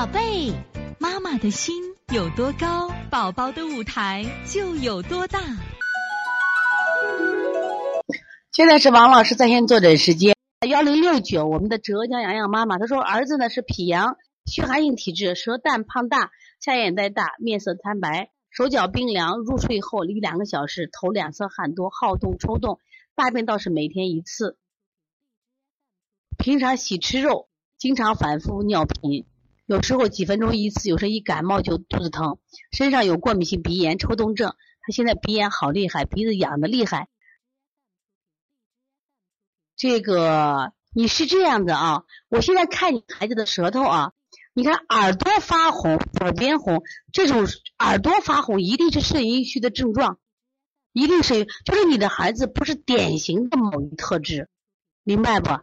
[0.00, 0.50] 宝贝，
[0.98, 1.74] 妈妈的心
[2.10, 5.38] 有多高，宝宝的舞台就有多大。
[8.50, 10.34] 现在是王老师在线坐诊时间，
[10.66, 14.16] 幺零六九，我们的浙江洋洋妈妈，她说儿子呢是脾阳
[14.46, 16.30] 虚寒性体质，舌淡胖大，
[16.60, 22.80] 下眼袋大，面色苍白，手脚冰凉，入睡后一两个小时头两侧汗多，好动抽动，
[23.14, 24.56] 大便倒是每天一次，
[26.38, 29.26] 平常喜吃肉，经常反复尿频。
[29.70, 32.40] 有时候几分钟一次，有时候一感冒就肚子疼，
[32.72, 34.56] 身上有过敏性鼻炎、抽动症。
[34.80, 37.06] 他现在鼻炎好厉害，鼻子痒的厉害。
[39.76, 44.12] 这个你是这样的啊，我现在看你孩子的舌头啊，
[44.54, 47.46] 你看耳朵发红，左边红，这种
[47.78, 50.18] 耳朵发红一定是肾阴虚的症状，
[50.92, 54.48] 一定是就是你的孩子不是典型的某一特质，
[55.04, 55.60] 明白不？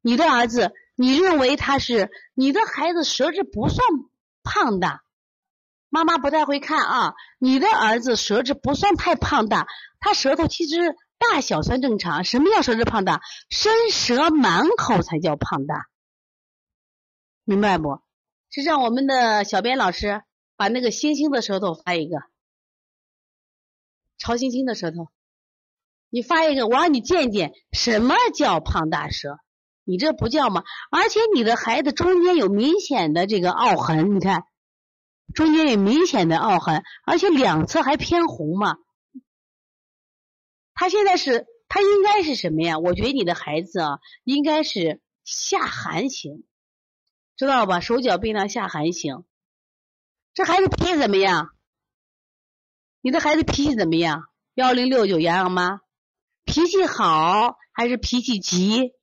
[0.00, 0.72] 你的儿子。
[0.96, 3.86] 你认为他是你的孩子舌质不算
[4.42, 5.04] 胖大，
[5.90, 7.14] 妈妈不太会看啊。
[7.38, 9.68] 你的儿子舌质不算太胖大，
[10.00, 12.24] 他舌头其实大小算正常。
[12.24, 13.20] 什么叫舌质胖大？
[13.50, 15.86] 伸舌满口才叫胖大，
[17.44, 18.00] 明白不？
[18.48, 20.22] 是让我们的小编老师
[20.56, 22.22] 把那个星星的舌头发一个，
[24.16, 25.10] 朝星星的舌头，
[26.08, 29.38] 你发一个，我让你见见什么叫胖大舌。
[29.88, 30.64] 你这不叫吗？
[30.90, 34.42] 而且你的孩子中间有明显的这个凹痕，你看，
[35.32, 38.78] 中间有明显的凹痕，而且两侧还偏红嘛。
[40.74, 42.78] 他现在是，他应该是什么呀？
[42.78, 46.44] 我觉得你的孩子啊，应该是下寒型，
[47.36, 47.78] 知道吧？
[47.78, 49.24] 手脚冰凉，下寒型。
[50.34, 51.50] 这孩子脾气怎么样？
[53.00, 54.24] 你的孩子脾气怎么样？
[54.54, 55.80] 幺零六九洋洋妈，
[56.44, 58.95] 脾气好还是脾气急？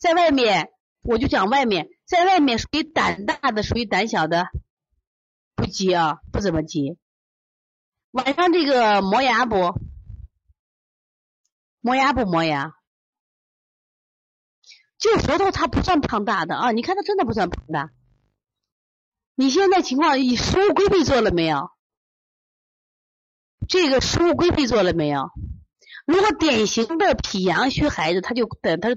[0.00, 4.48] 在外面，我就讲外面，在外面属于胆大的，属于胆小的，
[5.54, 6.98] 不急啊，不怎么急。
[8.10, 9.78] 晚上这个磨牙不？
[11.80, 12.72] 磨牙不磨牙？
[14.96, 17.90] 就舌头它不算胖大的啊，你看它真的不算胖大。
[19.34, 21.70] 你现在情况，你食物规避做了没有？
[23.68, 25.30] 这个食物规避做了没有？
[26.06, 28.96] 如果典型的脾阳虚孩子，他就等他就